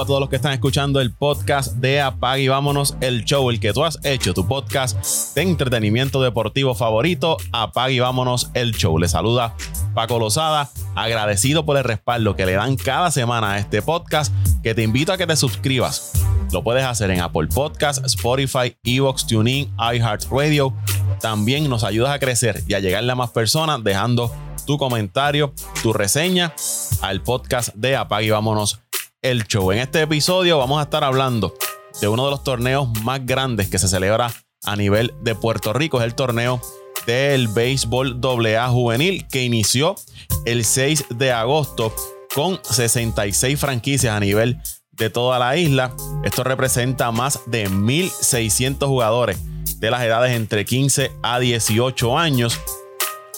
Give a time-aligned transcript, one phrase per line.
[0.00, 3.60] a todos los que están escuchando el podcast de Apag y vámonos el show, el
[3.60, 8.98] que tú has hecho, tu podcast de entretenimiento deportivo favorito, Apag y vámonos el show.
[8.98, 9.54] Le saluda
[9.94, 14.32] Paco Lozada, agradecido por el respaldo que le dan cada semana a este podcast,
[14.62, 16.12] que te invito a que te suscribas.
[16.52, 20.74] Lo puedes hacer en Apple Podcast, Spotify, Evox, TuneIn, iHeartRadio.
[21.20, 24.30] También nos ayudas a crecer y a llegarle a más personas dejando
[24.66, 26.52] tu comentario, tu reseña
[27.00, 28.80] al podcast de Apague y Vámonos
[29.30, 29.72] el Show.
[29.72, 31.52] En este episodio vamos a estar hablando
[32.00, 35.98] de uno de los torneos más grandes que se celebra a nivel de Puerto Rico.
[35.98, 36.60] Es el torneo
[37.06, 39.96] del béisbol AA juvenil que inició
[40.44, 41.92] el 6 de agosto
[42.36, 44.60] con 66 franquicias a nivel
[44.92, 45.92] de toda la isla.
[46.22, 49.38] Esto representa más de 1.600 jugadores
[49.80, 52.60] de las edades entre 15 a 18 años.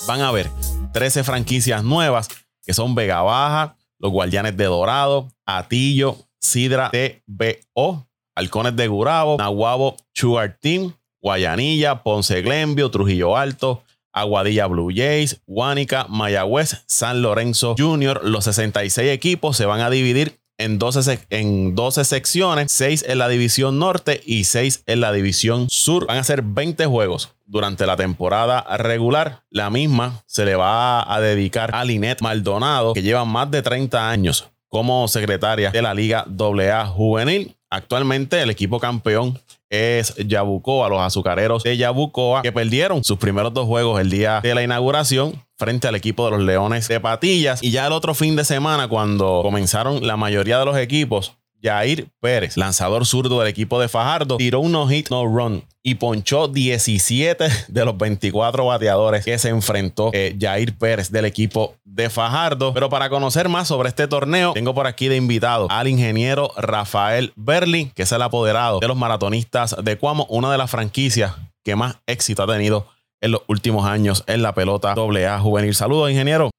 [0.06, 0.50] Van a ver
[0.92, 2.28] 13 franquicias nuevas
[2.62, 9.96] que son Vega Baja, los Guardianes de Dorado, Atillo, Sidra TBO, Halcones de Gurabo, Nahuabo
[10.14, 13.82] Sugar Team, Guayanilla, Ponce Glenvio, Trujillo Alto,
[14.12, 18.20] Aguadilla Blue Jays, Guánica, Mayagüez, San Lorenzo Junior.
[18.24, 23.28] Los 66 equipos se van a dividir en 12, en 12 secciones, 6 en la
[23.28, 26.06] división norte y 6 en la división sur.
[26.06, 29.42] Van a ser 20 juegos durante la temporada regular.
[29.50, 34.10] La misma se le va a dedicar a Linet Maldonado, que lleva más de 30
[34.10, 37.56] años como secretaria de la Liga AA Juvenil.
[37.70, 39.38] Actualmente el equipo campeón
[39.70, 44.54] es Yabucoa, los azucareros de Yabucoa, que perdieron sus primeros dos juegos el día de
[44.54, 47.62] la inauguración frente al equipo de los Leones de Patillas.
[47.62, 52.08] Y ya el otro fin de semana, cuando comenzaron la mayoría de los equipos, Jair
[52.20, 57.84] Pérez, lanzador zurdo del equipo de Fajardo, tiró un no-hit, no-run y ponchó 17 de
[57.84, 62.74] los 24 bateadores que se enfrentó eh, Jair Pérez del equipo de Fajardo.
[62.74, 67.32] Pero para conocer más sobre este torneo, tengo por aquí de invitado al ingeniero Rafael
[67.36, 71.74] Berlin, que es el apoderado de los maratonistas de Cuamo, una de las franquicias que
[71.74, 72.86] más éxito ha tenido
[73.20, 75.74] en los últimos años en la pelota AA juvenil.
[75.74, 76.50] Saludos, ingeniero.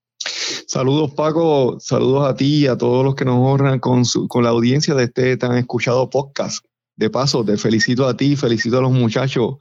[0.70, 4.52] Saludos Paco, saludos a ti y a todos los que nos honran con, con la
[4.52, 6.64] audiencia de este tan escuchado podcast.
[6.96, 9.56] De paso, te felicito a ti, felicito a los muchachos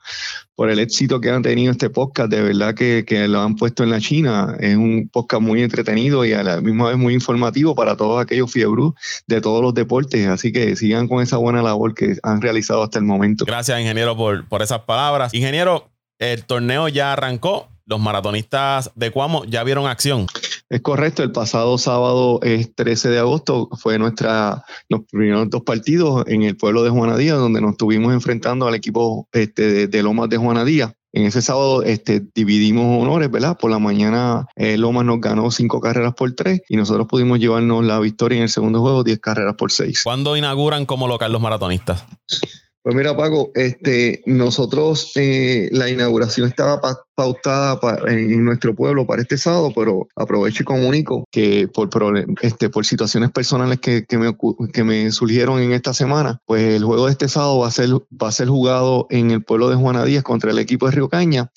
[0.55, 2.31] por el éxito que han tenido este podcast.
[2.31, 4.55] De verdad que, que, lo han puesto en la China.
[4.61, 8.53] Es un podcast muy entretenido y a la misma vez muy informativo para todos aquellos
[8.53, 8.93] fiebros
[9.27, 10.29] de todos los deportes.
[10.29, 13.47] Así que sigan con esa buena labor que han realizado hasta el momento.
[13.47, 15.33] Gracias, ingeniero, por, por esas palabras.
[15.33, 15.89] Ingeniero,
[16.19, 17.71] el torneo ya arrancó.
[17.87, 20.27] Los maratonistas de Cuamo ya vieron acción.
[20.71, 26.25] Es correcto, el pasado sábado es 13 de agosto fue nuestra los primeros dos partidos
[26.27, 30.37] en el pueblo de Juanadía, donde nos estuvimos enfrentando al equipo este, de, Lomas de
[30.37, 30.95] Juanadía.
[31.12, 33.57] En ese sábado este, dividimos honores, ¿verdad?
[33.59, 37.83] Por la mañana eh, Lomas nos ganó cinco carreras por tres y nosotros pudimos llevarnos
[37.83, 40.03] la victoria en el segundo juego, diez carreras por seis.
[40.05, 42.05] ¿Cuándo inauguran como local los maratonistas?
[42.88, 46.81] Pues mira, Paco, este, nosotros eh, la inauguración estaba
[47.15, 51.91] pautada en nuestro pueblo para este sábado, pero aprovecho y comunico que por,
[52.41, 54.34] este, por situaciones personales que, me,
[54.72, 57.91] que me surgieron en esta semana, pues el juego de este sábado va a ser,
[57.91, 61.10] va a ser jugado en el pueblo de Juana Díaz contra el equipo de Río
[61.10, 61.50] Caña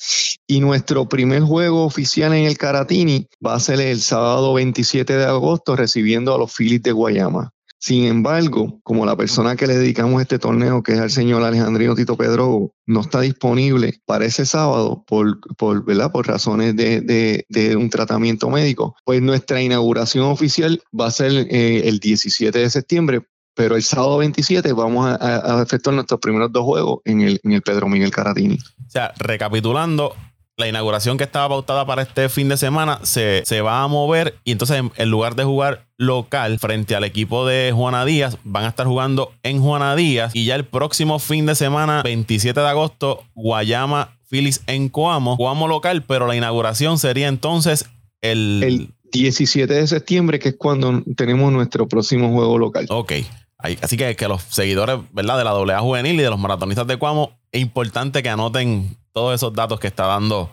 [0.48, 5.24] y nuestro primer juego oficial en el Caratini va a ser el sábado 27 de
[5.24, 7.54] agosto recibiendo a los Phillies de Guayama.
[7.84, 11.96] Sin embargo, como la persona que le dedicamos este torneo, que es el señor Alejandrino
[11.96, 18.52] Tito Pedro, no está disponible para ese sábado por, por, por razones de, un tratamiento
[18.52, 23.24] médico, pues nuestra inauguración oficial va a ser eh, el 17 de septiembre,
[23.56, 27.54] pero el sábado 27 vamos a, a, efectuar nuestros primeros dos juegos en el, en
[27.54, 28.60] el Pedro Miguel Caratini.
[28.86, 30.14] O sea, recapitulando,
[30.58, 34.52] la inauguración que estaba pautada para este fin de semana se, va a mover y
[34.52, 38.86] entonces en, lugar de jugar local frente al equipo de Juana Díaz, van a estar
[38.86, 44.18] jugando en Juana Díaz y ya el próximo fin de semana, 27 de agosto, Guayama
[44.30, 47.90] Phillies en Coamo, Coamo local, pero la inauguración sería entonces
[48.22, 48.64] el...
[48.64, 52.86] el 17 de septiembre, que es cuando tenemos nuestro próximo juego local.
[52.90, 53.12] Ok.
[53.58, 55.38] Así que, que los seguidores ¿verdad?
[55.38, 59.36] de la AA juvenil y de los maratonistas de Cuamo, es importante que anoten todos
[59.36, 60.50] esos datos que está dando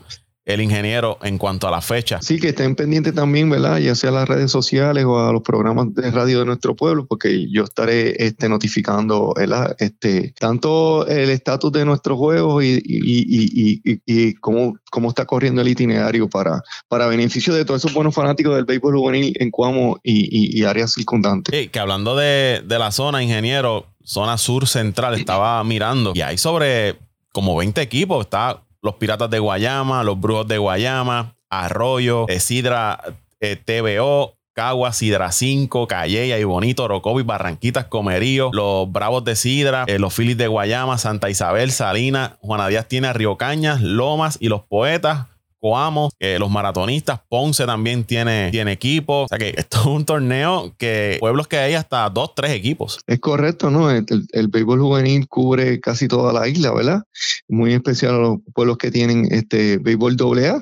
[0.48, 2.20] el ingeniero en cuanto a la fecha.
[2.22, 3.76] Sí, que estén pendientes también, ¿verdad?
[3.78, 7.06] Ya sea a las redes sociales o a los programas de radio de nuestro pueblo,
[7.06, 9.76] porque yo estaré este, notificando ¿verdad?
[9.78, 15.60] Este, tanto el estatus de nuestros juegos y, y, y, y, cómo, cómo está corriendo
[15.60, 20.00] el itinerario para, para beneficio de todos esos buenos fanáticos del béisbol juvenil en Cuamo
[20.02, 21.54] y, áreas circundantes.
[21.54, 26.38] Sí, que hablando de, de la zona, ingeniero, zona sur central, estaba mirando y hay
[26.38, 26.96] sobre
[27.38, 28.24] como 20 equipos.
[28.24, 33.00] Está los Piratas de Guayama, los Brujos de Guayama, Arroyo, Sidra
[33.38, 39.84] eh, TBO, Cagua, Sidra 5, Calleya y Bonito, Orocovi, Barranquitas, Comerío, los Bravos de Sidra,
[39.86, 44.48] eh, los Phillies de Guayama, Santa Isabel, Salina, Juana Díaz tiene Río Cañas, Lomas y
[44.48, 45.26] los Poetas.
[45.60, 49.24] Coamo, los maratonistas, Ponce también tiene, tiene equipo.
[49.24, 53.00] O sea que esto es un torneo que pueblos que hay hasta dos, tres equipos.
[53.06, 53.90] Es correcto, ¿no?
[53.90, 57.02] El, el, béisbol juvenil cubre casi toda la isla, ¿verdad?
[57.48, 60.60] Muy especial a los pueblos que tienen este béisbol AA.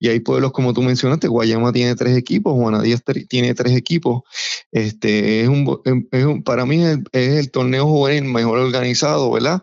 [0.00, 4.22] Y hay pueblos, como tú mencionaste, Guayama tiene tres equipos, Juana Díaz tiene tres equipos.
[4.70, 5.80] Este es un,
[6.12, 9.62] es un para mí es el, torneo juvenil mejor organizado, ¿verdad?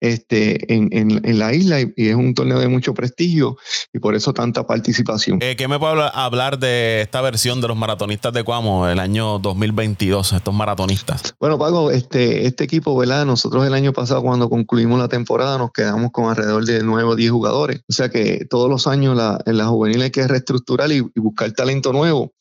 [0.00, 3.56] Este, en, en, en la isla y es un torneo de mucho prestigio
[3.92, 5.38] y por eso tanta participación.
[5.42, 9.38] Eh, ¿Qué me puede hablar de esta versión de los maratonistas de Cuamo el año
[9.38, 11.34] 2022, estos maratonistas?
[11.38, 13.26] Bueno, Paco, este, este equipo, ¿verdad?
[13.26, 17.16] Nosotros el año pasado cuando concluimos la temporada nos quedamos con alrededor de 9 o
[17.16, 17.80] 10 jugadores.
[17.88, 21.50] O sea que todos los años la, en la juvenil hay que reestructurar y, buscar
[21.52, 22.32] talento nuevo.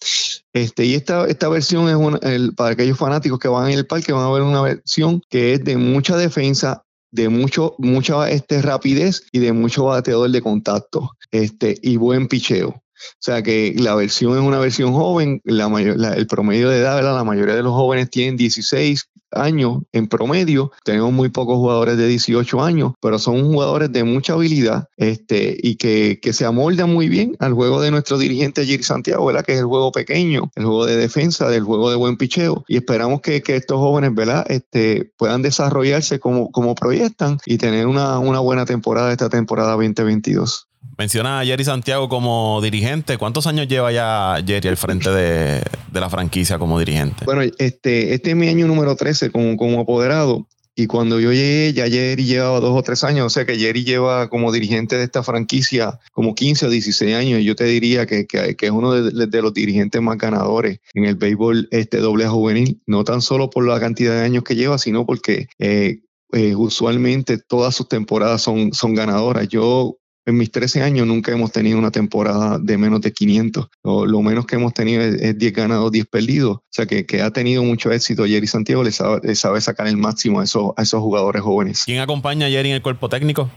[0.53, 3.87] Este, y esta, esta versión es una, el, para aquellos fanáticos que van en el
[3.87, 6.84] parque, van a ver una versión que es de mucha defensa,
[7.15, 12.83] de mucho, mucha este, rapidez y de mucho bateador de contacto este, y buen picheo.
[12.95, 17.55] O sea que la versión es una versión joven, el promedio de edad, la mayoría
[17.55, 20.71] de los jóvenes tienen 16, años en promedio.
[20.83, 25.75] Tenemos muy pocos jugadores de 18 años, pero son jugadores de mucha habilidad este, y
[25.75, 29.45] que, se amoldan muy bien al juego de nuestro dirigente Jerry Santiago, ¿verdad?
[29.45, 32.65] que es el juego pequeño, el juego de defensa, del juego de buen picheo.
[32.67, 34.45] Y esperamos que, estos jóvenes ¿verdad?
[34.49, 40.67] Este, puedan desarrollarse como, como proyectan y tener una buena temporada esta temporada 2022.
[40.97, 43.17] Menciona a Jerry Santiago como dirigente.
[43.17, 45.61] ¿Cuántos años lleva ya Jerry al frente de,
[45.91, 47.25] la franquicia como dirigente?
[47.25, 50.47] Bueno, este, este es mi año número 13 como, apoderado.
[50.77, 53.85] Y cuando yo llegué, ya Jerry llevaba dos o tres años, o sea que Jerry
[53.85, 57.39] lleva como dirigente de esta franquicia como 15 o 16 años.
[57.39, 61.15] Y yo te diría que, que, es uno de, los dirigentes más ganadores en el
[61.15, 65.05] béisbol este doble juvenil, no tan solo por la cantidad de años que lleva, sino
[65.05, 65.99] porque eh,
[66.33, 69.47] eh, usualmente todas sus temporadas son, son ganadoras.
[69.47, 73.67] Yo en mis 13 años nunca hemos tenido una temporada de menos de 500.
[73.83, 76.57] Lo, menos que hemos tenido es, 10 ganados, 10 perdidos.
[76.57, 78.25] O sea que, que, ha tenido mucho éxito.
[78.25, 81.83] Jerry Santiago le sabe, sabe sacar el máximo a esos, a esos jugadores jóvenes.
[81.85, 83.49] ¿Quién acompaña a Jerry en el cuerpo técnico?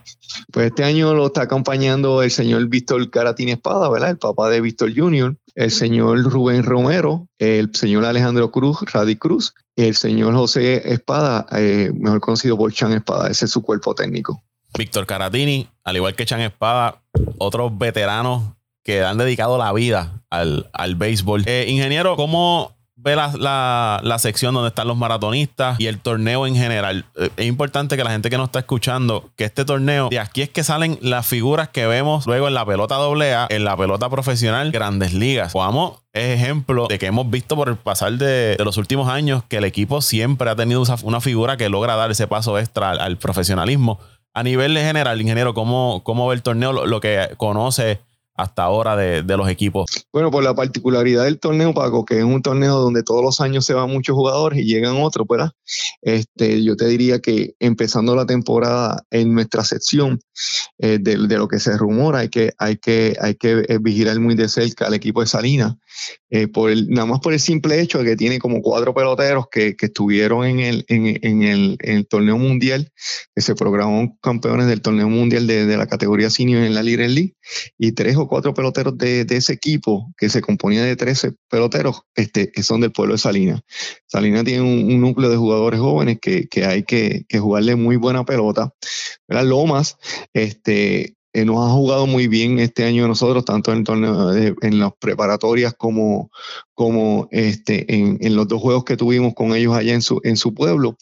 [0.53, 4.11] Pues este año lo está acompañando el señor Víctor Caratín Espada, ¿verdad?
[4.11, 9.55] El papá de Víctor Jr., el señor Rubén Romero, el señor Alejandro Cruz, Radi Cruz,
[9.75, 13.29] el señor José Espada, eh, mejor conocido por Chan Espada.
[13.29, 14.43] Ese es su cuerpo técnico.
[14.76, 17.03] Víctor Caratini, al igual que Chan Espada,
[17.38, 18.43] otros veteranos
[18.85, 21.44] que han dedicado la vida al, al béisbol.
[21.47, 26.56] Eh, ingeniero, ¿cómo ve la, la, sección donde están los maratonistas y el torneo en
[26.56, 27.05] general?
[27.17, 30.43] Eh, es importante que la gente que nos está escuchando, que este torneo, de aquí
[30.43, 34.09] es que salen las figuras que vemos luego en la pelota AA, en la pelota
[34.09, 35.53] profesional, grandes ligas.
[35.53, 39.59] Vamos, es ejemplo de que hemos visto por el pasar de, los últimos años que
[39.59, 44.00] el equipo siempre ha tenido una figura que logra dar ese paso extra al profesionalismo
[44.38, 47.99] a nivel general, ingeniero, ¿cómo, cómo ve el torneo, lo, que conoce
[48.38, 49.87] hasta ahora de, los equipos?
[50.12, 53.64] Bueno, por la particularidad del torneo, Paco, que es un torneo donde todos los años
[53.64, 55.50] se van muchos jugadores y llegan otros, ¿verdad?
[56.02, 60.21] Este, yo te diría que empezando la temporada en nuestra sección,
[60.78, 64.37] eh, de, lo que se rumora, hay que, hay que, hay que eh, vigilar muy
[64.37, 65.75] de cerca al equipo de Salinas,
[66.30, 69.75] eh, por nada más por el simple hecho de que tiene como cuatro peloteros que,
[69.75, 72.92] que estuvieron en el, en, en, el, en, el, torneo mundial,
[73.35, 77.09] que se programó campeones del torneo mundial de, de la categoría senior en la Little
[77.09, 77.35] League,
[77.76, 82.02] y tres o cuatro peloteros de, de, ese equipo, que se componía de 13 peloteros,
[82.14, 83.61] este, son del pueblo de Salinas.
[84.07, 88.25] Salinas tiene un, núcleo de jugadores jóvenes que, que hay que, que, jugarle muy buena
[88.25, 88.73] pelota.
[89.26, 89.45] ¿verdad?
[89.45, 89.97] Lomas
[90.33, 94.93] este, eh, nos ha jugado muy bien este año nosotros, tanto en, torneo, en las
[94.99, 96.31] preparatorias como,
[96.78, 100.54] como este, en, los dos juegos que tuvimos con ellos allá en su, en su
[100.54, 100.97] pueblo.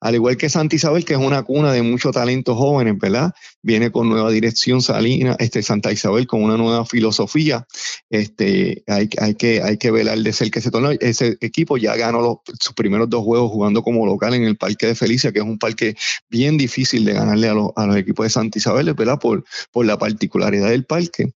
[0.00, 3.34] Al igual que Santa Isabel, que es una cuna de muchos talentos jóvenes, ¿verdad?
[3.60, 7.66] Viene con nueva dirección Salina, este, Santa Isabel con una nueva filosofía.
[8.08, 10.92] Este, hay, hay, que, hay que velar de ser que ese torneo.
[10.98, 14.94] Ese equipo ya ganó sus primeros dos juegos jugando como local en el Parque de
[14.94, 15.94] Felicia, que es un parque
[16.30, 19.18] bien difícil de ganarle a los, a los equipos de Santa Isabel, ¿verdad?
[19.18, 21.34] Por, por la particularidad del parque.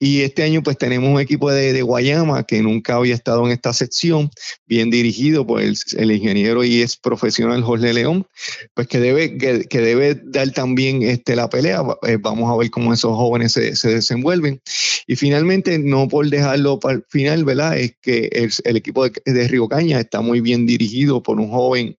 [0.00, 3.52] Y este año pues tenemos un equipo de, de Guayama que nunca había estado en
[3.52, 4.30] esta sección,
[4.66, 5.76] bien dirigido por el,
[6.10, 8.26] ingeniero y es profesional Jorge León,
[8.74, 11.82] pues que debe, que, debe dar también este, la pelea.
[12.02, 14.60] Eh, vamos a ver cómo esos jóvenes se, se, desenvuelven.
[15.06, 17.78] Y finalmente, no por dejarlo para el final, ¿verdad?
[17.78, 21.96] Es que el, equipo de, de, Río Caña está muy bien dirigido por un joven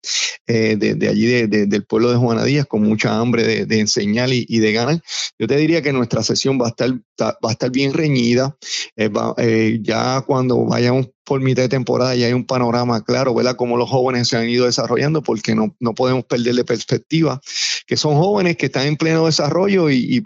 [0.47, 4.73] eh, de, allí, del pueblo de Juana Díaz, con mucha hambre de, enseñar y, de
[4.73, 5.01] ganar.
[5.39, 8.57] Yo te diría que nuestra sesión va a estar, va a estar bien reñida.
[8.97, 13.55] Eh, ya cuando vayamos por mitad de temporada y hay un panorama claro, ¿verdad?
[13.55, 17.41] Cómo los jóvenes se han ido desarrollando, porque no, no podemos perderle perspectiva,
[17.85, 20.23] que son jóvenes que están en pleno desarrollo y,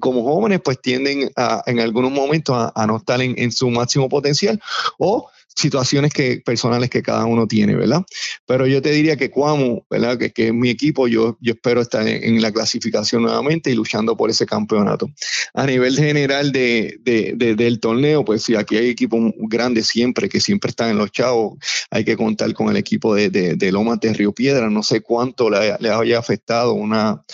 [0.00, 4.08] como jóvenes pues tienden a, en algunos momentos a, no estar en, en su máximo
[4.08, 4.60] potencial
[4.98, 8.04] o situaciones que, personales que cada uno tiene, ¿verdad?
[8.46, 10.18] Pero yo te diría que Cuamo, ¿verdad?
[10.18, 14.28] Que, que mi equipo, yo, yo espero estar en, la clasificación nuevamente y luchando por
[14.28, 15.08] ese campeonato.
[15.54, 20.70] A nivel general de, del torneo, pues sí, aquí hay equipos grandes siempre, que siempre
[20.70, 21.58] están en los chavos.
[21.90, 24.68] Hay que contar con el equipo de, de, Lomas de Río Piedra.
[24.68, 27.24] No sé cuánto le, le haya afectado una,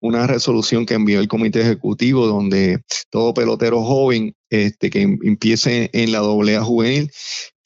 [0.00, 6.12] una resolución que envió el comité ejecutivo donde todo pelotero joven este, que empiece en
[6.12, 7.10] la doble A juvenil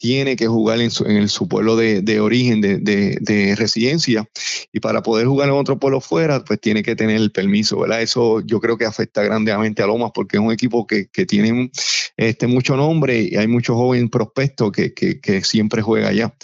[0.05, 4.29] tiene que jugar en su, en su pueblo de, de origen, de, de, de, residencia,
[4.71, 8.03] y para poder jugar en otro pueblo fuera, pues tiene que tener el permiso, ¿verdad?
[8.03, 11.71] Eso yo creo que afecta grandemente a Lomas porque es un equipo que, que tiene
[12.19, 16.35] este, mucho nombre y hay muchos jóvenes prospectos que, que, que siempre juega allá.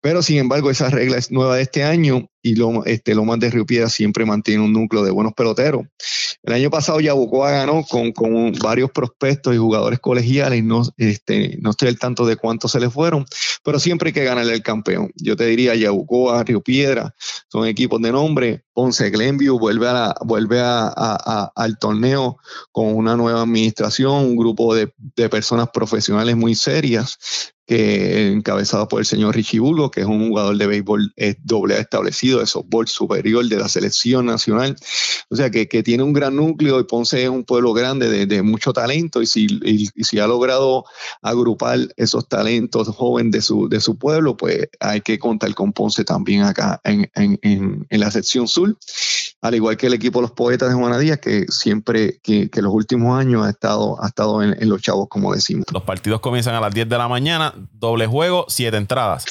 [0.00, 3.50] Pero sin embargo, esa regla es nueva de este año y Lomas, este, Lomas de
[3.50, 5.82] Río Piedra siempre mantiene un núcleo de buenos peloteros.
[6.42, 10.62] El año pasado Yabucoa ganó con, con varios prospectos y jugadores colegiales.
[10.62, 13.26] No, este, no estoy al tanto de cuántos se le fueron,
[13.64, 15.10] pero siempre hay que ganarle el campeón.
[15.16, 17.14] Yo te diría Yabucoa, Río Piedra,
[17.48, 18.64] son equipos de nombre.
[18.72, 22.38] Ponce Glenview vuelve, a vuelve a, al torneo
[22.70, 27.18] con una nueva administración, un grupo de, de personas profesionales muy serias
[27.68, 32.40] encabezado por el señor Richie Bulgo, que es un jugador de béisbol eh, doble establecido,
[32.40, 34.76] de softball superior de la selección nacional.
[35.28, 38.26] O sea, que, que, tiene un gran núcleo y Ponce es un pueblo grande de,
[38.26, 40.84] de mucho talento y si, y, si, ha logrado
[41.22, 46.04] agrupar esos talentos jóvenes de su, de su pueblo, pues hay que contar con Ponce
[46.04, 48.76] también acá en, en, en la sección sur
[49.40, 52.62] al igual que el equipo de los poetas de Juana Díaz, que siempre, que, que
[52.62, 55.66] los últimos años ha estado, ha estado en, en, los chavos, como decimos.
[55.72, 59.24] Los partidos comienzan a las 10 de la mañana, doble juego, siete entradas.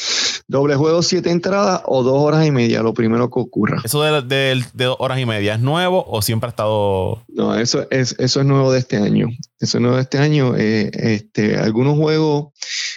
[0.47, 3.81] Doble juego, siete entradas o dos horas y media, lo primero que ocurra.
[3.83, 7.23] ¿Eso de, de, de dos horas y media es nuevo o siempre ha estado...?
[7.27, 9.27] No, eso es, eso es nuevo de este año.
[9.59, 10.55] Eso es nuevo de este año.
[10.55, 12.53] Eh, este, algunos juegos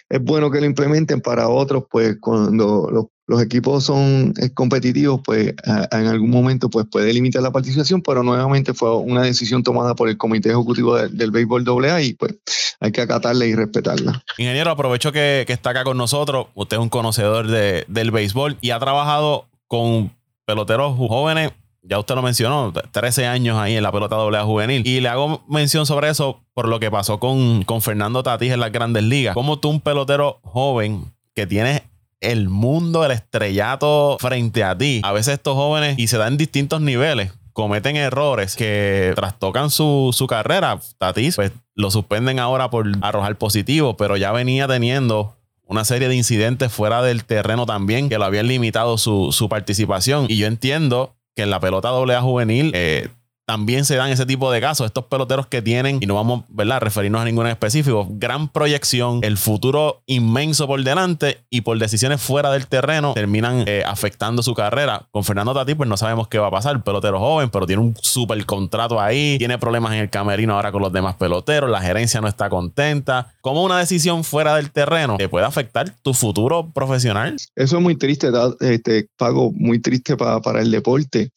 [0.09, 5.21] es bueno que lo implementen, para otros, pues cuando los los equipos son eh, competitivos,
[5.25, 5.55] pues
[5.93, 10.09] en algún momento pues, puede limitar la participación, pero nuevamente fue una decisión tomada por
[10.09, 12.35] el Comité Ejecutivo del Béisbol AA y pues
[12.81, 14.21] hay que acatarla y respetarla.
[14.37, 16.49] Ingeniero, aprovecho que, está acá con nosotros.
[16.57, 20.13] Usted es un conocedor de, del béisbol y ha trabajado con
[20.45, 24.87] peloteros jóvenes ya usted lo mencionó, 13 años ahí en la pelota AA juvenil.
[24.87, 28.61] Y le hago mención sobre eso por lo que pasó con, con Fernando Tatís en
[28.61, 29.33] las grandes ligas.
[29.33, 31.83] Como tú, un pelotero joven que tienes
[32.21, 35.01] el mundo del estrellato frente a ti.
[35.05, 40.11] A veces estos jóvenes, y se dan en distintos niveles, cometen errores que trastocan su,
[40.13, 40.81] su carrera.
[40.99, 45.37] Tatis, pues lo suspenden ahora por arrojar positivo, pero ya venía teniendo
[45.67, 50.27] una serie de incidentes fuera del terreno también que lo habían limitado su, su participación.
[50.29, 53.09] Y yo entiendo que en la pelota AA juvenil eh,
[53.51, 54.87] también se dan ese tipo de casos.
[54.87, 56.77] Estos peloteros que tienen, y no vamos ¿verdad?
[56.77, 62.23] a referirnos a ninguno específico, gran proyección, el futuro inmenso por delante y por decisiones
[62.23, 65.09] fuera del terreno terminan eh, afectando su carrera.
[65.11, 66.81] Con Fernando Tati, pues no sabemos qué va a pasar.
[66.85, 70.83] Pelotero joven, pero tiene un super contrato ahí, tiene problemas en el camerino ahora con
[70.83, 73.35] los demás peloteros, la gerencia no está contenta.
[73.41, 77.35] ¿Cómo una decisión fuera del terreno te puede afectar tu futuro profesional?
[77.57, 78.29] Eso es muy triste,
[78.61, 81.33] este, Pago, muy triste para el deporte,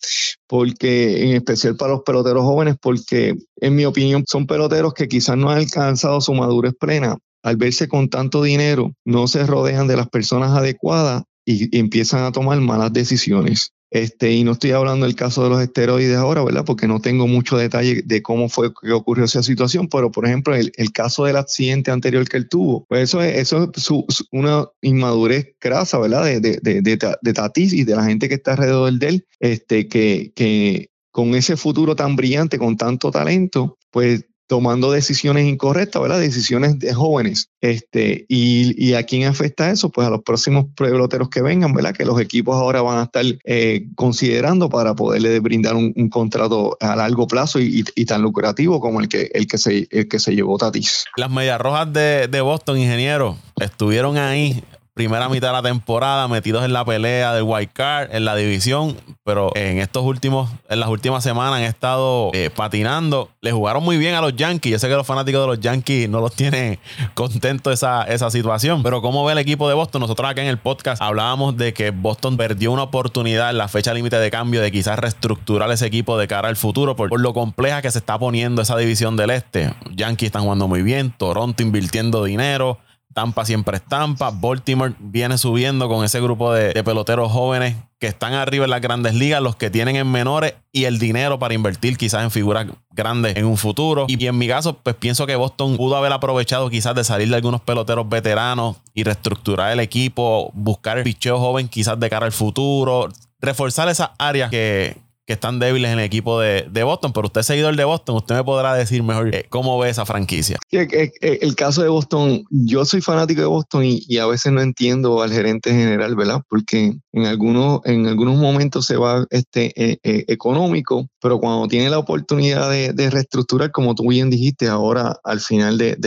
[0.48, 5.38] porque en especial para los peloteros jóvenes porque, en mi opinión, son peloteros que quizás
[5.38, 7.18] no han alcanzado su madurez plena.
[7.44, 12.32] Al verse con tanto dinero, no se rodean de las personas adecuadas y, empiezan a
[12.32, 13.74] tomar malas decisiones.
[13.94, 16.66] Este, y no estoy hablando del caso de los esteroides ahora, ¿verdad?
[16.66, 20.56] Porque no tengo mucho detalle de cómo fue que ocurrió esa situación, pero por ejemplo,
[20.56, 24.66] el, el caso del accidente anterior que él tuvo, pues eso es, eso es una
[24.82, 26.26] inmadurez crasa, ¿verdad?
[26.26, 29.88] De, de, de, de, Tatis y de la gente que está alrededor de él, este,
[29.88, 36.20] que, que con ese futuro tan brillante, con tanto talento, pues tomando decisiones incorrectas, ¿verdad?
[36.20, 37.50] Decisiones de jóvenes.
[37.62, 39.90] Este, y, y, a quién afecta eso?
[39.90, 41.96] Pues a los próximos peloteros que vengan, ¿verdad?
[41.96, 46.96] Que los equipos ahora van a estar eh, considerando para poderle brindar un, contrato a
[46.96, 50.36] largo plazo y, y, tan lucrativo como el que, el que, se, el que se
[50.36, 51.06] llevó Tatis.
[51.16, 56.64] Las medias rojas de, de Boston, ingeniero, estuvieron ahí primera mitad de la temporada metidos
[56.64, 60.90] en la pelea del wild card, en la división, pero en estos últimos, en las
[60.90, 63.30] últimas semanas han estado eh, patinando.
[63.42, 64.72] Le jugaron muy bien a los Yankees.
[64.72, 66.80] Yo sé que los fanáticos de los Yankees no los tienen
[67.16, 70.02] contentos esa, esa situación, pero ¿cómo ve el equipo de Boston?
[70.02, 73.94] Nosotros acá en el podcast hablábamos de que Boston perdió una oportunidad en la fecha
[73.94, 77.34] límite de cambio de quizás reestructurar ese equipo de cara al futuro por, por lo
[77.34, 79.74] compleja que se está poniendo esa división del este.
[79.96, 82.78] Yankees están jugando muy bien, Toronto invirtiendo dinero.
[83.13, 84.32] Tampa siempre estampa.
[84.32, 88.82] Baltimore viene subiendo con ese grupo de, de, peloteros jóvenes que están arriba en las
[88.82, 92.67] grandes ligas, los que tienen en menores y el dinero para invertir quizás en figuras
[92.91, 94.05] grandes en un futuro.
[94.10, 97.36] Y en mi caso, pues pienso que Boston pudo haber aprovechado quizás de salir de
[97.36, 102.32] algunos peloteros veteranos y reestructurar el equipo, buscar el picheo joven quizás de cara al
[102.32, 107.42] futuro, reforzar esas áreas que, que están débiles en el equipo de, Boston, pero usted
[107.42, 110.58] es seguidor de Boston, usted me podrá decir mejor eh, cómo ve esa franquicia.
[110.72, 115.32] el, caso de Boston, yo soy fanático de Boston y, a veces no entiendo al
[115.32, 116.42] gerente general, ¿verdad?
[116.50, 121.89] Porque en algunos, en algunos momentos se va este, eh, eh, económico, pero cuando tiene
[121.89, 125.98] la oportunidad de, reestructurar, como tú bien dijiste, ahora al final de,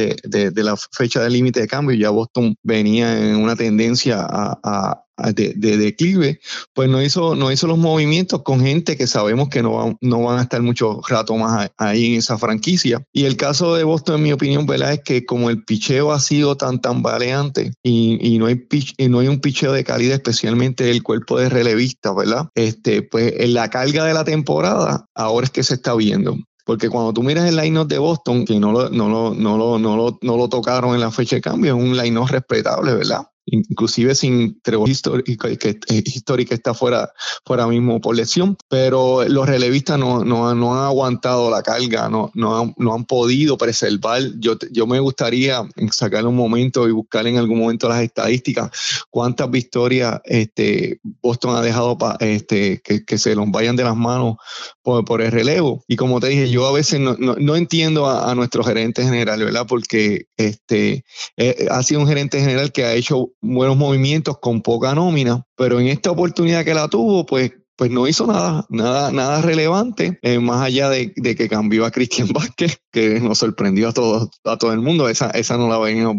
[0.54, 6.40] la fecha de límite de cambio, ya Boston venía en una tendencia a de, declive,
[6.74, 10.38] pues no hizo, no hizo los movimientos con gente que sabemos que no, no van
[10.38, 13.02] a estar mucho rato más ahí en esa franquicia.
[13.12, 14.92] Y el caso de Boston, en mi opinión, ¿verdad?
[14.92, 18.66] es que como el picheo ha sido tan tambaleante y, y no, hay
[18.98, 22.48] y no hay un picheo de calidad, especialmente el cuerpo de relevista, ¿verdad?
[22.54, 26.36] Este, pues en la carga de la temporada, ahora es que se está viendo.
[26.64, 29.78] Porque cuando tú miras el line-up de Boston, que no lo, no, lo, no, lo,
[29.78, 33.22] no, lo, no lo tocaron en la fecha de cambio, es un line-up respetable, ¿verdad?
[33.46, 37.10] Inclusive sin Trevor histórica que, histórica está fuera,
[37.44, 42.30] fuera mismo por lesión, pero los relevistas no, no, no han aguantado la carga, no,
[42.34, 44.22] no, han, no han podido preservar.
[44.38, 45.62] Yo, yo me gustaría
[45.92, 48.70] sacar un momento y buscar en algún momento las estadísticas,
[49.10, 53.96] cuántas victorias este, Boston ha dejado para este, que, que, se los vayan de las
[53.96, 54.36] manos
[54.82, 55.84] por, por, el relevo.
[55.88, 59.66] Y como te dije, yo a veces no, no, entiendo a, nuestro gerente general, ¿verdad?
[59.68, 61.04] Porque este,
[61.36, 65.80] eh, ha sido un gerente general que ha hecho buenos movimientos con poca nómina, pero
[65.80, 70.38] en esta oportunidad que la tuvo, pues pues no hizo nada, nada, nada relevante, eh,
[70.38, 74.72] más allá de, que cambió a Cristian Vázquez, que nos sorprendió a todo, a todo
[74.72, 76.16] el mundo, esa, esa no la venimos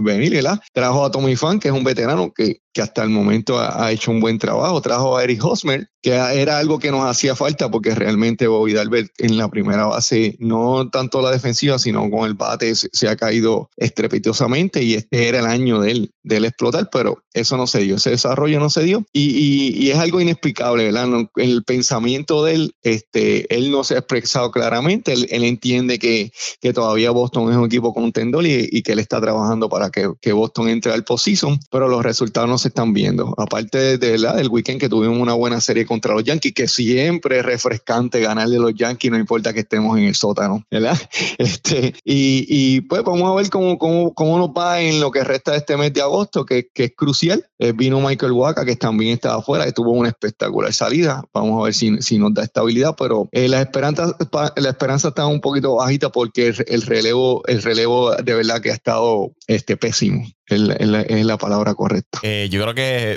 [0.00, 0.60] venir, ¿verdad?
[0.72, 4.10] Trajo a Tommy Fan, que es un veterano que, que hasta el momento ha, hecho
[4.10, 7.94] un buen trabajo, trajo a Eric Hosmer, que era algo que nos hacía falta porque
[7.94, 12.74] realmente Bobby Dalbert en la primera base, no tanto la defensiva, sino con el bate
[12.74, 17.22] se, ha caído estrepitosamente y este era el año de él, de él explotar, pero
[17.34, 21.28] eso no se dio, ese desarrollo no se dio y, y, es algo inexplicable, ¿verdad?
[21.36, 26.72] el pensamiento de él, este, él no se ha expresado claramente, él, entiende que, que,
[26.72, 30.32] todavía Boston es un equipo contendor y, y que él está trabajando para que, que
[30.32, 33.34] Boston entre al postseason, pero los resultados no se están viendo.
[33.36, 37.44] Aparte de, del weekend que tuvimos una buena serie contra los Yankees, que siempre es
[37.44, 40.98] refrescante ganarle a los Yankees, no importa que estemos en el sótano, ¿verdad?
[41.38, 45.24] Este, y, y pues vamos a ver cómo, cómo, cómo, nos va en lo que
[45.24, 47.46] resta de este mes de agosto, que, que es crucial.
[47.58, 51.24] Eh, vino Michael Waka, que también estaba afuera, que tuvo una espectacular salida.
[51.32, 54.16] Vamos a ver si, si nos da estabilidad, pero eh, la, esperanza,
[54.56, 58.74] la esperanza está un poquito bajita porque el, relevo, el relevo de verdad que ha
[58.74, 62.18] estado este, pésimo es la, palabra correcta.
[62.22, 63.16] Eh, yo creo que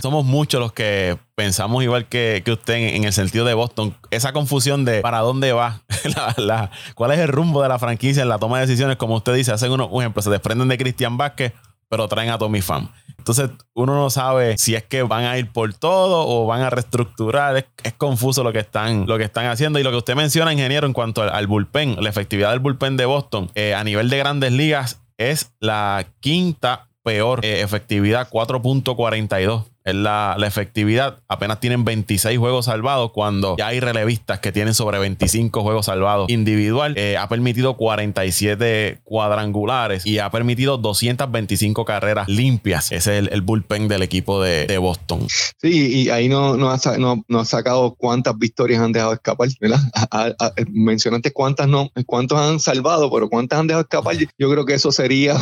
[0.00, 3.94] somos muchos los que pensamos igual que, usted en, el sentido de Boston.
[4.10, 5.82] Esa confusión de para dónde va,
[6.94, 9.52] cuál es el rumbo de la franquicia en la toma de decisiones, como usted dice,
[9.52, 11.52] hacen uno, un ejemplo, se desprenden de Cristian Vázquez,
[11.88, 12.90] pero traen a Tommy Pham.
[13.18, 16.70] Entonces uno no sabe si es que van a ir por todo o van a
[16.70, 17.68] reestructurar.
[17.84, 19.78] Es, confuso lo que, están, lo que están haciendo.
[19.78, 23.04] Y lo que usted menciona, ingeniero, en cuanto al, bullpen, la efectividad del bullpen de
[23.04, 29.94] Boston eh, a nivel de grandes ligas es la quinta peor eh, efectividad, 4.42 es
[29.94, 31.18] la, efectividad.
[31.28, 36.30] Apenas tienen 26 juegos salvados cuando ya hay relevistas que tienen sobre 25 juegos salvados
[36.30, 36.94] individual.
[36.96, 42.92] Eh, ha permitido 47 cuadrangulares y ha permitido 225 carreras limpias.
[42.92, 45.26] Ese es el, bullpen del equipo de, Boston.
[45.60, 46.78] Sí, y ahí no, no, ha,
[47.28, 49.80] no, sacado cuántas victorias han dejado escapar, ¿verdad?
[50.68, 54.16] mencionaste cuántas no, cuántos han salvado, pero cuántas han dejado escapar.
[54.16, 55.36] Yo creo que eso sería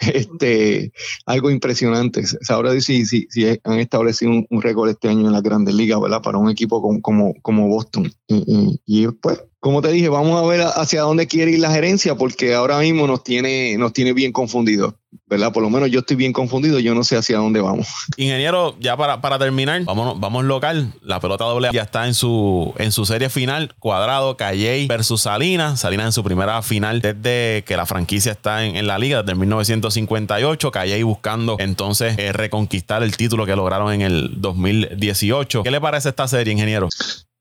[0.00, 0.92] este,
[1.26, 2.22] algo impresionante.
[2.48, 6.22] Ahora sí, sí, sí, han establecido un, récord este año en las grandes ligas, ¿verdad?
[6.22, 8.12] Para un equipo como, como, Boston.
[8.26, 12.14] Y, y, pues, como te dije, vamos a ver hacia dónde quiere ir la gerencia,
[12.14, 14.94] porque ahora mismo nos tiene, nos tiene bien confundidos.
[15.26, 15.52] ¿verdad?
[15.52, 17.86] Por lo menos yo estoy bien confundido, yo no sé hacia dónde vamos.
[18.16, 20.92] Ingeniero, ya para, para terminar, vamos, vamos local.
[21.02, 25.80] La pelota doble ya está en su, en su serie final, cuadrado, Calle versus Salinas.
[25.80, 30.70] Salinas en su primera final desde que la franquicia está en, la liga, desde 1958.
[30.70, 35.62] Calle buscando entonces eh, reconquistar el título que lograron en el 2018.
[35.62, 36.88] ¿Qué le parece esta serie, ingeniero?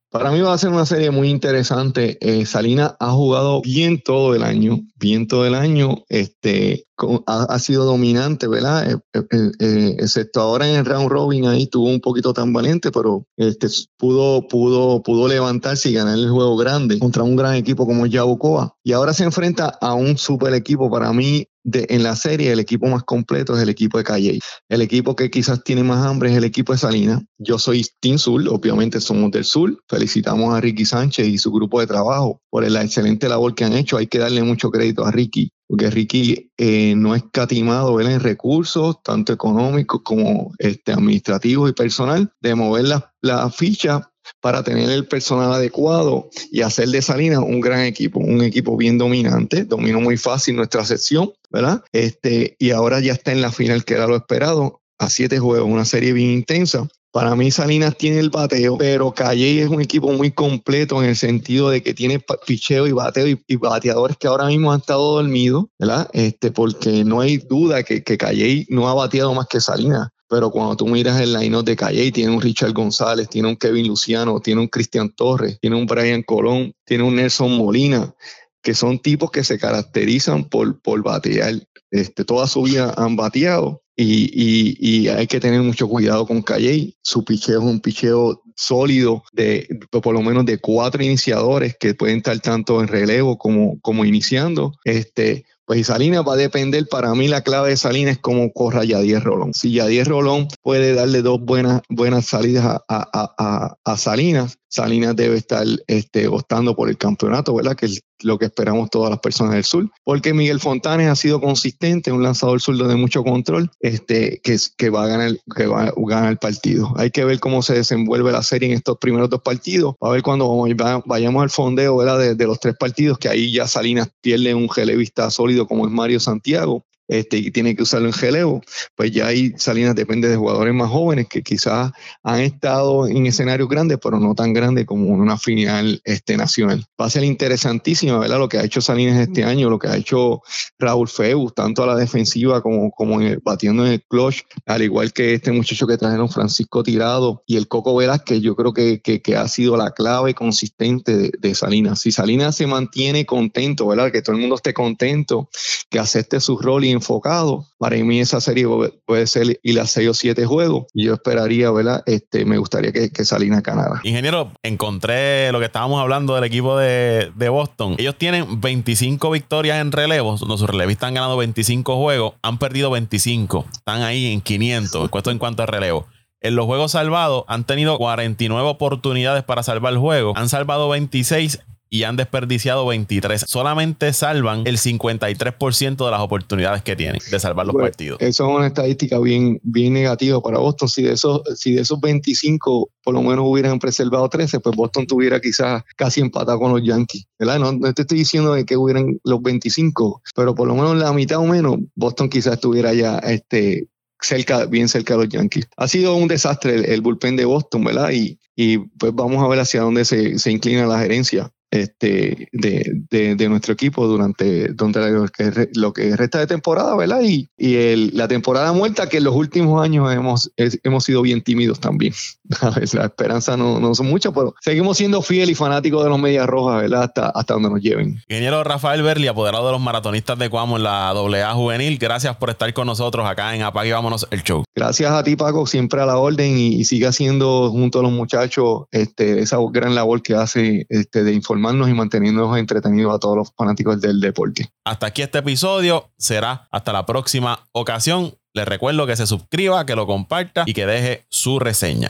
[0.10, 2.18] Para mí va a ser una serie muy interesante.
[2.22, 6.06] Eh, Salina ha jugado bien todo el año, bien todo el año.
[6.08, 6.87] Este,
[7.28, 8.92] ha, sido dominante, ¿verdad?
[8.92, 12.92] Eh, eh, eh, excepto ahora en el round robin ahí tuvo un poquito tan valiente,
[12.92, 17.86] pero este, pudo, pudo, pudo levantarse y ganar el juego grande contra un gran equipo
[17.86, 18.76] como Yabucoa.
[18.84, 20.90] Y ahora se enfrenta a un super equipo.
[20.90, 24.40] Para mí, de, en la serie, el equipo más completo es el equipo de Calle.
[24.70, 27.22] El equipo que quizás tiene más hambre es el equipo de Salinas.
[27.38, 29.78] Yo soy Team Sur, obviamente somos del Sur.
[29.88, 33.74] Felicitamos a Ricky Sánchez y su grupo de trabajo por la excelente labor que han
[33.74, 33.98] hecho.
[33.98, 39.02] Hay que darle mucho crédito a Ricky, porque Ricky eh, no es catimado en recursos,
[39.04, 44.10] tanto económicos como este, administrativos y personal, de mover la, la ficha
[44.42, 48.98] para tener el personal adecuado y hacer de Salinas un gran equipo, un equipo bien
[48.98, 51.84] dominante, dominó muy fácil nuestra sección, ¿verdad?
[51.92, 55.70] Este, y ahora ya está en la final, que era lo esperado, a siete juegos,
[55.70, 56.88] una serie bien intensa.
[57.12, 61.16] Para mí Salinas tiene el bateo, pero Calle es un equipo muy completo en el
[61.16, 65.66] sentido de que tiene picheo y bateo y, bateadores que ahora mismo han estado dormidos,
[65.80, 66.10] ¿verdad?
[66.14, 70.52] Este, porque no hay duda que, que Calle no ha bateado más que Salinas pero
[70.52, 74.40] cuando tú miras el line de Calle, tiene un Richard González, tiene un Kevin Luciano,
[74.42, 78.14] tiene un Cristian Torres, tiene un Brian Colón, tiene un Nelson Molina,
[78.62, 81.54] que son tipos que se caracterizan por, por batear.
[81.92, 86.96] Este, toda su vida han bateado y, hay que tener mucho cuidado con Calle.
[87.02, 92.18] Su picheo es un picheo sólido de, por lo menos de cuatro iniciadores que pueden
[92.18, 94.74] estar tanto en relevo como, iniciando.
[94.84, 98.86] Este, pues Salinas va a depender, para mí la clave de Salinas es cómo corra
[98.86, 99.54] Yadier Rolón.
[99.54, 106.28] Si Yadier Rolón puede darle dos buenas, buenas salidas a Salinas, Salinas debe estar este,
[106.76, 107.76] por el campeonato, ¿verdad?
[107.76, 109.90] Que es lo que esperamos todas las personas del sur.
[110.04, 114.90] Porque Miguel Fontanes ha sido consistente, un lanzador zurdo de mucho control, este, que, que,
[114.90, 116.94] va a ganar, que va a ganar el partido.
[116.98, 120.24] Hay que ver cómo se desenvuelve la serie en estos primeros dos partidos, a ver
[120.24, 120.66] cuando
[121.06, 122.36] vayamos al fondeo ¿verdad?
[122.36, 126.20] De, los tres partidos, que ahí ya Salinas pierde un relevista sólido como es Mario
[126.20, 128.62] Santiago, este, y tiene que usarlo en geleo,
[128.96, 131.92] pues ya ahí Salinas depende de jugadores más jóvenes que quizás
[132.24, 136.86] han estado en escenarios grandes, pero no tan grandes como en una final este, nacional.
[137.00, 138.40] Va a ser interesantísimo, ¿verdad?
[138.40, 140.42] Lo que ha hecho Salinas este año, lo que ha hecho
[140.80, 145.34] Raúl Feu, tanto a la defensiva como, como batiendo en el clutch, al igual que
[145.34, 149.36] este muchacho que trajeron Francisco Tirado y el Coco Velázquez, yo creo que, que, que
[149.36, 152.02] ha sido la clave consistente de, de, Salinas.
[152.02, 154.12] Si Salinas se mantiene contento, ¿verdad?
[154.12, 155.50] Que todo el mundo esté contento,
[155.90, 157.66] que acepte su rol y enfocado.
[157.78, 158.68] Para mí esa serie
[159.06, 160.86] puede ser y las seis o siete juegos.
[160.94, 162.04] Y yo esperaría, ¿verdad?
[162.06, 164.02] Este, me gustaría que, que Salinas ganara.
[164.04, 167.96] Ingeniero, encontré lo que estábamos hablando del equipo de, de Boston.
[167.98, 170.40] Ellos tienen 25 victorias en relevos.
[170.40, 172.34] Sus relevistas han ganado 25 juegos.
[172.42, 173.66] Han perdido 25.
[173.72, 175.10] Están ahí en 500.
[175.14, 176.08] Esto en cuanto a relevo.
[176.40, 180.34] En los juegos salvados han tenido 49 oportunidades para salvar el juego.
[180.36, 183.46] Han salvado 26 y han desperdiciado 23.
[183.48, 188.20] Solamente salvan el 53% de las oportunidades que tienen de salvar los partidos.
[188.22, 190.90] Eso es una estadística bien, bien negativa para Boston.
[190.90, 195.08] Si de, esos, si de esos 25 por lo menos hubieran preservado 13, pues Boston
[195.08, 197.26] tuviera quizás casi empatado con los Yankees.
[197.40, 197.60] ¿verdad?
[197.60, 201.38] No, te estoy diciendo de que hubieran los 25, pero por lo menos la mitad
[201.38, 203.88] o menos, Boston quizás estuviera ya este,
[204.20, 205.70] cerca, bien cerca de los Yankees.
[205.78, 208.12] Ha sido un desastre el, bullpen de Boston, ¿verdad?
[208.12, 213.04] Y, y pues vamos a ver hacia dónde se, se inclina la gerencia este, de,
[213.10, 217.22] de, nuestro equipo durante, durante lo, que, lo que resta de temporada, ¿verdad?
[217.24, 221.42] Y, y el, la temporada muerta que en los últimos años hemos, hemos sido bien
[221.42, 222.14] tímidos también.
[222.94, 226.48] la esperanza no, no son muchas, pero seguimos siendo fieles y fanáticos de los Medias
[226.48, 227.04] Rojas, ¿verdad?
[227.04, 228.22] Hasta, hasta donde nos lleven.
[228.28, 232.50] Ingeniero Rafael Berli, apoderado de los maratonistas de Cuamo en la AA Juvenil, gracias por
[232.50, 234.64] estar con nosotros acá en Apague Vámonos el Show.
[234.76, 238.86] Gracias a ti, Paco, siempre a la orden y, siga haciendo junto a los muchachos
[238.92, 241.57] este, esa gran labor que hace este, de información
[241.90, 244.70] y manteniéndonos entretenidos a todos los fanáticos del deporte.
[244.86, 246.12] Hasta aquí este episodio.
[246.18, 248.34] Será hasta la próxima ocasión.
[248.54, 252.10] Les recuerdo que se suscriba, que lo comparta y que deje su reseña.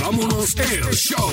[0.00, 1.32] vámonos el show.